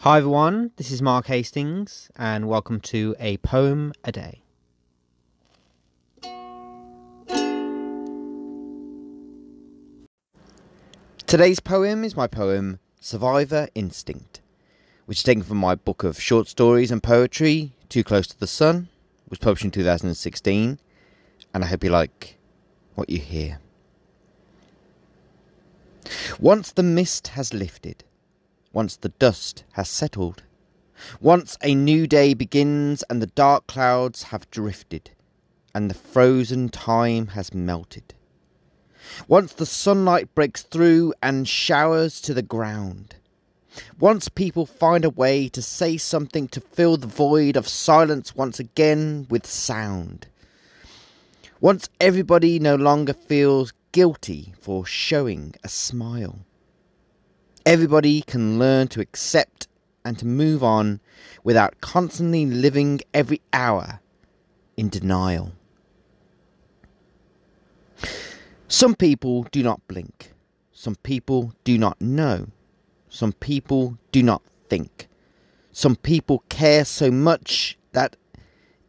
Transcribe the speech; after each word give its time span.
Hi 0.00 0.18
everyone, 0.18 0.72
this 0.76 0.90
is 0.90 1.00
Mark 1.00 1.26
Hastings, 1.26 2.10
and 2.16 2.46
welcome 2.46 2.80
to 2.80 3.16
A 3.18 3.38
Poem 3.38 3.94
a 4.04 4.12
Day. 4.12 4.42
Today's 11.26 11.60
poem 11.60 12.04
is 12.04 12.14
my 12.14 12.26
poem 12.26 12.78
Survivor 13.00 13.68
Instinct, 13.74 14.42
which 15.06 15.18
is 15.18 15.24
taken 15.24 15.42
from 15.42 15.56
my 15.56 15.74
book 15.74 16.04
of 16.04 16.20
short 16.20 16.46
stories 16.46 16.90
and 16.90 17.02
poetry, 17.02 17.72
Too 17.88 18.04
Close 18.04 18.26
to 18.28 18.38
the 18.38 18.46
Sun, 18.46 18.88
was 19.30 19.38
published 19.38 19.64
in 19.64 19.70
2016, 19.70 20.78
and 21.54 21.64
I 21.64 21.66
hope 21.66 21.82
you 21.82 21.90
like 21.90 22.36
what 22.94 23.08
you 23.08 23.18
hear. 23.18 23.60
Once 26.38 26.70
the 26.70 26.82
mist 26.82 27.28
has 27.28 27.54
lifted, 27.54 28.04
once 28.76 28.96
the 28.96 29.08
dust 29.18 29.64
has 29.72 29.88
settled, 29.88 30.42
once 31.18 31.56
a 31.62 31.74
new 31.74 32.06
day 32.06 32.34
begins 32.34 33.02
and 33.08 33.22
the 33.22 33.26
dark 33.28 33.66
clouds 33.66 34.24
have 34.24 34.50
drifted, 34.50 35.10
and 35.74 35.88
the 35.88 35.94
frozen 35.94 36.68
time 36.68 37.28
has 37.28 37.54
melted. 37.54 38.12
Once 39.26 39.54
the 39.54 39.64
sunlight 39.64 40.34
breaks 40.34 40.60
through 40.62 41.14
and 41.22 41.48
showers 41.48 42.20
to 42.20 42.34
the 42.34 42.42
ground. 42.42 43.14
Once 43.98 44.28
people 44.28 44.66
find 44.66 45.06
a 45.06 45.16
way 45.24 45.48
to 45.48 45.62
say 45.62 45.96
something 45.96 46.46
to 46.46 46.60
fill 46.60 46.98
the 46.98 47.06
void 47.06 47.56
of 47.56 47.66
silence 47.66 48.36
once 48.36 48.60
again 48.60 49.26
with 49.30 49.46
sound. 49.46 50.26
Once 51.62 51.88
everybody 51.98 52.58
no 52.58 52.74
longer 52.74 53.14
feels 53.14 53.72
guilty 53.92 54.52
for 54.60 54.84
showing 54.84 55.54
a 55.64 55.68
smile. 55.70 56.40
Everybody 57.66 58.22
can 58.22 58.60
learn 58.60 58.86
to 58.88 59.00
accept 59.00 59.66
and 60.04 60.16
to 60.20 60.24
move 60.24 60.62
on 60.62 61.00
without 61.42 61.80
constantly 61.80 62.46
living 62.46 63.00
every 63.12 63.40
hour 63.52 63.98
in 64.76 64.88
denial. 64.88 65.50
Some 68.68 68.94
people 68.94 69.48
do 69.50 69.64
not 69.64 69.84
blink. 69.88 70.32
Some 70.70 70.94
people 70.94 71.54
do 71.64 71.76
not 71.76 72.00
know. 72.00 72.46
Some 73.08 73.32
people 73.32 73.98
do 74.12 74.22
not 74.22 74.42
think. 74.68 75.08
Some 75.72 75.96
people 75.96 76.44
care 76.48 76.84
so 76.84 77.10
much 77.10 77.76
that 77.90 78.14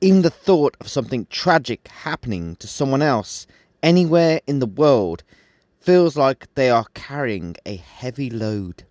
even 0.02 0.22
the 0.22 0.30
thought 0.30 0.78
of 0.80 0.88
something 0.88 1.26
tragic 1.32 1.88
happening 1.88 2.56
to 2.58 2.68
someone 2.68 3.02
else 3.02 3.48
anywhere 3.82 4.40
in 4.46 4.60
the 4.60 4.68
world 4.68 5.24
feels 5.88 6.18
like 6.18 6.54
they 6.56 6.70
are 6.70 6.86
carrying 6.94 7.56
a 7.66 7.78
heavy 7.78 8.30
load. 8.30 8.84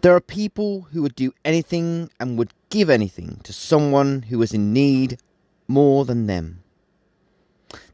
There 0.00 0.14
are 0.14 0.20
people 0.20 0.82
who 0.92 1.02
would 1.02 1.16
do 1.16 1.32
anything 1.44 2.08
and 2.20 2.38
would 2.38 2.54
give 2.70 2.88
anything 2.88 3.40
to 3.42 3.52
someone 3.52 4.22
who 4.22 4.40
is 4.40 4.54
in 4.54 4.72
need 4.72 5.18
more 5.66 6.04
than 6.04 6.28
them. 6.28 6.62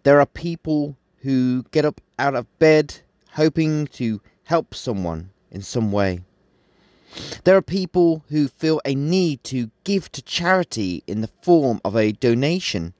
There 0.03 0.21
are 0.21 0.27
people 0.27 0.99
who 1.23 1.63
get 1.71 1.87
up 1.87 2.03
out 2.19 2.35
of 2.35 2.59
bed 2.59 2.95
hoping 3.31 3.87
to 3.99 4.21
help 4.43 4.75
someone 4.75 5.31
in 5.51 5.63
some 5.63 5.93
way. 5.93 6.21
There 7.45 7.57
are 7.57 7.63
people 7.63 8.23
who 8.29 8.49
feel 8.49 8.83
a 8.85 8.95
need 8.95 9.43
to 9.45 9.71
give 9.85 10.13
to 10.13 10.21
charity 10.21 11.03
in 11.07 11.23
the 11.23 11.31
form 11.41 11.81
of 11.87 11.97
a 11.97 12.13
donation 12.13 12.93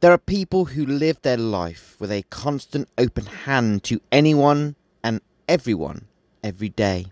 there 0.00 0.12
are 0.12 0.18
people 0.18 0.64
who 0.64 0.84
live 0.86 1.20
their 1.20 1.36
life 1.36 1.96
with 1.98 2.10
a 2.10 2.22
constant 2.30 2.88
open 2.96 3.26
hand 3.26 3.84
to 3.84 4.00
anyone 4.10 4.74
and 5.04 5.20
everyone 5.46 6.06
every 6.42 6.70
day. 6.70 7.06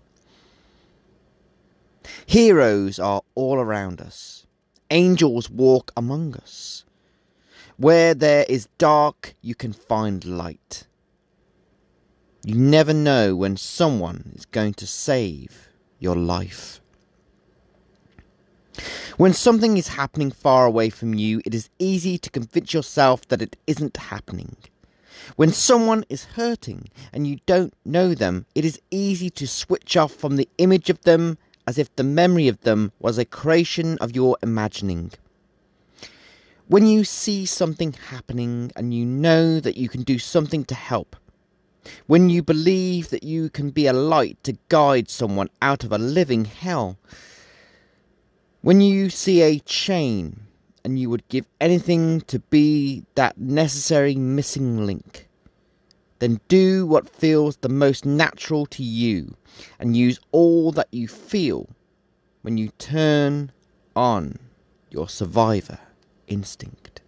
Heroes 2.25 2.99
are 2.99 3.23
all 3.35 3.57
around 3.57 4.01
us. 4.01 4.47
Angels 4.91 5.51
walk 5.51 5.93
among 5.97 6.35
us. 6.37 6.85
Where 7.77 8.15
there 8.15 8.47
is 8.49 8.69
dark, 8.79 9.35
you 9.43 9.55
can 9.55 9.75
find 9.75 10.25
light. 10.25 10.87
You 12.43 12.55
never 12.55 12.95
know 12.95 13.37
when 13.37 13.59
someone 13.59 14.33
is 14.35 14.47
going 14.47 14.75
to 14.75 14.87
save 14.87 15.69
your 15.99 16.17
life. 16.17 16.81
When 19.17 19.33
something 19.33 19.77
is 19.77 19.89
happening 19.89 20.31
far 20.31 20.67
away 20.67 20.91
from 20.91 21.15
you, 21.15 21.41
it 21.45 21.55
is 21.55 21.71
easy 21.79 22.19
to 22.19 22.31
convince 22.31 22.73
yourself 22.73 23.27
that 23.29 23.43
it 23.43 23.57
isn't 23.67 23.97
happening. 23.97 24.57
When 25.37 25.53
someone 25.53 26.05
is 26.09 26.25
hurting 26.25 26.89
and 27.13 27.27
you 27.27 27.41
don't 27.45 27.75
know 27.85 28.15
them, 28.15 28.47
it 28.55 28.65
is 28.65 28.81
easy 28.91 29.31
to 29.31 29.47
switch 29.47 29.97
off 29.97 30.13
from 30.13 30.37
the 30.37 30.49
image 30.59 30.91
of 30.91 31.03
them 31.03 31.39
as 31.67 31.77
if 31.77 31.95
the 31.97 32.05
memory 32.05 32.49
of 32.49 32.61
them 32.61 32.93
was 32.99 33.19
a 33.19 33.25
creation 33.25 33.99
of 33.99 34.15
your 34.15 34.39
imagining. 34.43 35.13
When 36.69 36.87
you 36.87 37.05
see 37.05 37.47
something 37.47 37.93
happening 37.93 38.73
and 38.77 38.95
you 38.95 39.05
know 39.05 39.61
that 39.61 39.77
you 39.77 39.89
can 39.89 40.03
do 40.03 40.19
something 40.19 40.65
to 40.67 40.75
help, 40.75 41.17
when 42.07 42.31
you 42.31 42.43
believe 42.43 43.11
that 43.11 43.23
you 43.23 43.51
can 43.51 43.71
be 43.71 43.87
a 43.87 43.93
light 43.93 44.43
to 44.45 44.59
guide 44.69 45.09
someone 45.09 45.51
out 45.61 45.85
of 45.85 45.93
a 45.93 45.99
living 45.99 46.45
hell, 46.45 46.99
when 48.61 48.81
you 48.81 49.09
see 49.11 49.43
a 49.43 49.61
chain 49.61 50.41
and 50.85 50.99
you 50.99 51.09
would 51.11 51.27
give 51.29 51.47
anything 51.61 52.21
to 52.23 52.39
be 52.39 53.05
that 53.15 53.39
necessary 53.39 54.15
missing 54.15 54.85
link, 54.85 55.29
then 56.19 56.41
do 56.49 56.87
what 56.87 57.09
feels 57.09 57.57
the 57.59 57.69
most 57.69 58.05
natural 58.05 58.67
to 58.67 58.83
you 58.83 59.37
and 59.79 59.97
use 59.97 60.19
all 60.33 60.73
that 60.73 60.89
you 60.91 61.07
feel 61.07 61.69
when 62.43 62.57
you 62.59 62.69
turn 62.79 63.53
on 63.95 64.39
your 64.91 65.09
survivor 65.09 65.79
instinct. 66.27 67.01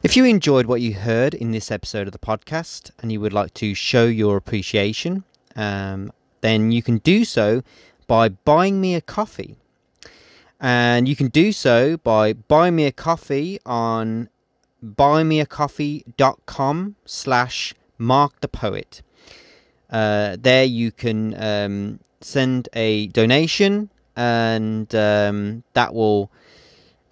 If 0.00 0.16
you 0.16 0.24
enjoyed 0.24 0.66
what 0.66 0.80
you 0.80 0.94
heard 0.94 1.34
in 1.34 1.50
this 1.50 1.72
episode 1.72 2.06
of 2.06 2.12
the 2.12 2.18
podcast 2.18 2.92
and 3.00 3.10
you 3.10 3.20
would 3.20 3.32
like 3.32 3.52
to 3.54 3.74
show 3.74 4.06
your 4.06 4.36
appreciation, 4.36 5.24
um, 5.56 6.12
then 6.40 6.72
you 6.72 6.82
can 6.82 6.98
do 6.98 7.24
so 7.24 7.62
by 8.06 8.28
buying 8.28 8.80
me 8.80 8.94
a 8.94 9.00
coffee. 9.00 9.56
And 10.60 11.08
you 11.08 11.14
can 11.14 11.28
do 11.28 11.52
so 11.52 11.96
by 11.98 12.32
buying 12.32 12.74
me 12.74 12.86
a 12.86 12.92
coffee 12.92 13.60
on 13.64 14.28
buymeacoffee.com 14.84 16.96
slash 17.04 17.74
mark 17.96 18.40
the 18.40 18.48
poet. 18.48 19.02
Uh, 19.90 20.36
there 20.40 20.64
you 20.64 20.90
can 20.90 21.40
um, 21.42 22.00
send 22.20 22.68
a 22.74 23.06
donation 23.08 23.90
and 24.16 24.92
um, 24.94 25.62
that 25.74 25.94
will 25.94 26.30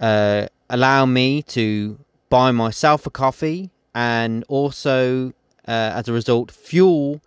uh, 0.01 0.47
allow 0.69 1.07
me 1.07 1.43
to 1.43 1.99
buy 2.29 2.51
myself 2.51 3.07
a 3.07 3.11
coffee 3.11 3.71
and 3.95 4.45
also 4.49 5.33
uh, 5.69 5.93
as 5.95 6.09
a 6.09 6.13
result 6.13 6.51
fuel 6.51 7.21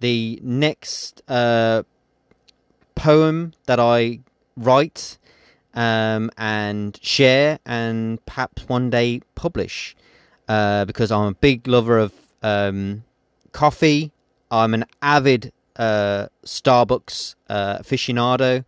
the 0.00 0.40
next 0.42 1.22
uh, 1.28 1.82
poem 2.94 3.52
that 3.66 3.80
I 3.80 4.20
write 4.56 5.18
um, 5.74 6.30
and 6.36 6.98
share 7.02 7.58
and 7.64 8.24
perhaps 8.26 8.68
one 8.68 8.90
day 8.90 9.20
publish 9.34 9.96
uh, 10.48 10.84
because 10.84 11.12
I'm 11.12 11.26
a 11.26 11.34
big 11.34 11.66
lover 11.68 11.98
of 11.98 12.12
um, 12.42 13.04
coffee. 13.52 14.12
I'm 14.50 14.74
an 14.74 14.84
avid 15.02 15.52
uh, 15.76 16.26
Starbucks 16.44 17.34
uh, 17.48 17.78
aficionado, 17.78 18.64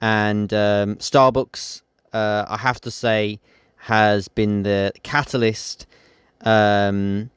and 0.00 0.52
um, 0.52 0.96
Starbucks, 0.96 1.82
uh, 2.12 2.44
I 2.48 2.56
have 2.56 2.80
to 2.82 2.90
say, 2.90 3.38
has 3.76 4.28
been 4.28 4.62
the 4.62 4.92
catalyst 5.02 5.86
um, 6.42 7.30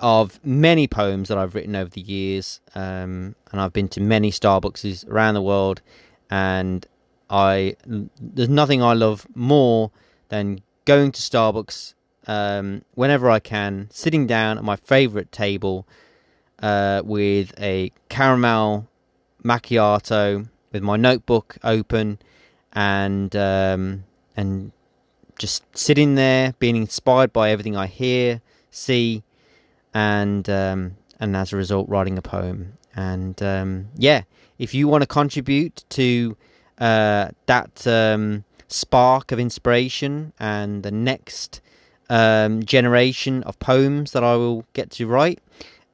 of 0.00 0.38
many 0.44 0.86
poems 0.86 1.28
that 1.28 1.38
I've 1.38 1.54
written 1.54 1.74
over 1.74 1.90
the 1.90 2.00
years, 2.00 2.60
um, 2.74 3.34
and 3.50 3.60
I've 3.60 3.72
been 3.72 3.88
to 3.88 4.00
many 4.00 4.30
Starbucks 4.30 5.08
around 5.08 5.34
the 5.34 5.42
world, 5.42 5.80
and 6.30 6.86
I 7.30 7.76
there's 7.86 8.48
nothing 8.48 8.82
I 8.82 8.94
love 8.94 9.26
more 9.34 9.90
than 10.28 10.62
going 10.84 11.12
to 11.12 11.20
Starbucks 11.20 11.94
um, 12.26 12.82
whenever 12.94 13.30
I 13.30 13.40
can, 13.40 13.88
sitting 13.90 14.26
down 14.26 14.58
at 14.58 14.64
my 14.64 14.76
favorite 14.76 15.32
table 15.32 15.86
uh, 16.62 17.02
with 17.04 17.52
a 17.58 17.92
caramel 18.08 18.88
macchiato, 19.42 20.48
with 20.72 20.82
my 20.82 20.96
notebook 20.96 21.56
open, 21.64 22.18
and 22.72 23.34
um, 23.34 24.04
and 24.36 24.72
just 25.38 25.64
sitting 25.76 26.14
there, 26.14 26.54
being 26.58 26.76
inspired 26.76 27.32
by 27.32 27.50
everything 27.50 27.76
I 27.76 27.86
hear, 27.86 28.40
see, 28.70 29.22
and 29.98 30.48
um, 30.48 30.96
and 31.18 31.36
as 31.36 31.52
a 31.52 31.56
result, 31.56 31.88
writing 31.88 32.16
a 32.16 32.22
poem. 32.22 32.74
And 32.94 33.42
um, 33.42 33.88
yeah, 33.96 34.22
if 34.58 34.72
you 34.72 34.86
want 34.86 35.02
to 35.02 35.08
contribute 35.08 35.84
to 35.90 36.36
uh, 36.78 37.30
that 37.46 37.84
um, 37.86 38.44
spark 38.68 39.32
of 39.32 39.40
inspiration 39.40 40.32
and 40.38 40.84
the 40.84 40.92
next 40.92 41.60
um, 42.08 42.62
generation 42.62 43.42
of 43.42 43.58
poems 43.58 44.12
that 44.12 44.22
I 44.22 44.36
will 44.36 44.64
get 44.72 44.90
to 44.92 45.08
write, 45.08 45.40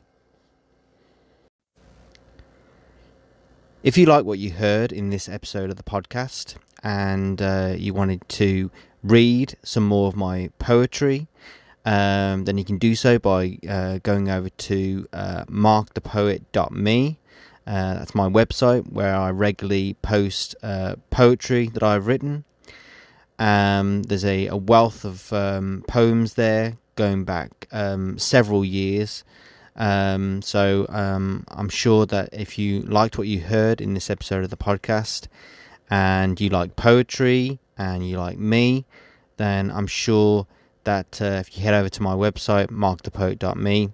If 3.84 3.96
you 3.96 4.06
like 4.06 4.24
what 4.24 4.40
you 4.40 4.50
heard 4.50 4.90
in 4.90 5.10
this 5.10 5.28
episode 5.28 5.70
of 5.70 5.76
the 5.76 5.84
podcast 5.84 6.56
and 6.82 7.40
uh, 7.40 7.74
you 7.76 7.94
wanted 7.94 8.28
to 8.30 8.72
read 9.04 9.56
some 9.62 9.86
more 9.86 10.08
of 10.08 10.16
my 10.16 10.50
poetry, 10.58 11.28
um, 11.84 12.44
then 12.44 12.58
you 12.58 12.64
can 12.64 12.78
do 12.78 12.96
so 12.96 13.20
by 13.20 13.56
uh, 13.68 13.98
going 14.02 14.28
over 14.28 14.48
to 14.48 15.06
uh, 15.12 15.44
markthepoet.me. 15.44 17.18
Uh, 17.68 17.94
that's 17.94 18.16
my 18.16 18.28
website 18.28 18.90
where 18.90 19.14
I 19.14 19.30
regularly 19.30 19.94
post 20.02 20.56
uh, 20.60 20.96
poetry 21.10 21.68
that 21.68 21.84
I've 21.84 22.08
written. 22.08 22.42
Um, 23.38 24.02
there's 24.02 24.24
a, 24.24 24.48
a, 24.48 24.56
wealth 24.56 25.04
of 25.04 25.32
um, 25.32 25.84
poems 25.86 26.34
there 26.34 26.78
going 26.96 27.22
back 27.22 27.68
um, 27.70 28.18
several 28.18 28.64
years. 28.64 29.22
Um, 29.78 30.42
so 30.42 30.86
um, 30.88 31.44
I'm 31.48 31.68
sure 31.68 32.04
that 32.06 32.30
if 32.32 32.58
you 32.58 32.82
liked 32.82 33.16
what 33.16 33.28
you 33.28 33.40
heard 33.40 33.80
in 33.80 33.94
this 33.94 34.10
episode 34.10 34.44
of 34.44 34.50
the 34.50 34.56
podcast 34.56 35.28
and 35.88 36.38
you 36.40 36.50
like 36.50 36.76
poetry 36.76 37.60
and 37.78 38.06
you 38.06 38.18
like 38.18 38.38
me, 38.38 38.84
then 39.36 39.70
I'm 39.70 39.86
sure 39.86 40.46
that 40.82 41.22
uh, 41.22 41.36
if 41.40 41.56
you 41.56 41.62
head 41.62 41.74
over 41.74 41.88
to 41.88 42.02
my 42.02 42.14
website, 42.14 42.66
markthepoet.me, 42.68 43.90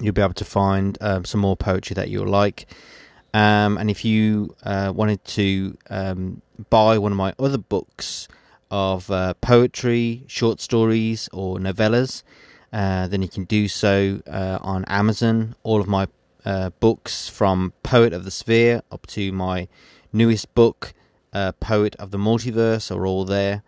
you'll 0.00 0.14
be 0.14 0.22
able 0.22 0.34
to 0.34 0.44
find 0.44 0.96
um, 1.00 1.24
some 1.26 1.40
more 1.42 1.56
poetry 1.56 1.94
that 1.94 2.08
you'll 2.08 2.26
like. 2.26 2.66
Um, 3.34 3.76
and 3.76 3.90
if 3.90 4.04
you 4.04 4.54
uh, 4.62 4.92
wanted 4.94 5.22
to 5.24 5.76
um, 5.90 6.40
buy 6.70 6.96
one 6.98 7.12
of 7.12 7.18
my 7.18 7.34
other 7.38 7.58
books 7.58 8.28
of 8.70 9.10
uh, 9.10 9.34
poetry, 9.34 10.24
short 10.26 10.60
stories, 10.60 11.28
or 11.32 11.58
novellas, 11.58 12.22
uh, 12.74 13.06
then 13.06 13.22
you 13.22 13.28
can 13.28 13.44
do 13.44 13.68
so 13.68 14.20
uh, 14.26 14.58
on 14.60 14.84
Amazon. 14.86 15.54
All 15.62 15.80
of 15.80 15.86
my 15.86 16.08
uh, 16.44 16.70
books, 16.80 17.28
from 17.28 17.72
Poet 17.84 18.12
of 18.12 18.24
the 18.24 18.32
Sphere 18.32 18.82
up 18.90 19.06
to 19.06 19.30
my 19.30 19.68
newest 20.12 20.52
book, 20.56 20.92
uh, 21.32 21.52
Poet 21.52 21.94
of 22.00 22.10
the 22.10 22.18
Multiverse, 22.18 22.94
are 22.94 23.06
all 23.06 23.24
there. 23.24 23.62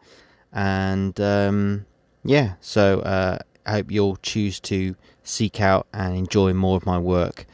And 0.53 1.21
um, 1.21 1.87
yeah, 2.25 2.55
so 2.61 2.99
uh, 3.01 3.39
I 3.65 3.73
hope 3.73 3.93
you'll 3.93 4.17
choose 4.17 4.59
to 4.61 4.97
seek 5.23 5.61
out 5.61 5.87
and 5.95 6.17
enjoy 6.17 6.53
more 6.53 6.77
of 6.77 6.85
my 6.85 6.99
work 6.99 7.47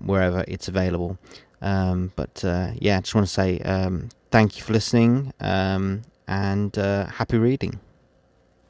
wherever 0.00 0.44
it's 0.46 0.68
available. 0.68 1.18
Um, 1.60 2.12
but 2.14 2.44
yeah, 2.78 2.98
I 2.98 3.00
just 3.00 3.16
want 3.16 3.26
to 3.26 3.32
say 3.32 3.58
um, 3.60 4.10
thank 4.30 4.56
you 4.56 4.62
for 4.62 4.72
listening 4.72 5.32
um, 5.40 6.02
and 6.28 6.76
happy 6.76 7.38
reading. 7.38 7.80